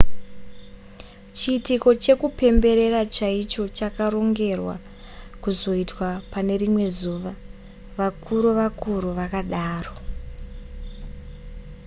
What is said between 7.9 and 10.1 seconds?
vakuru-vakuru vakadaro